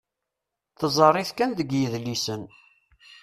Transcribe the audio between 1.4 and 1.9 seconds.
deg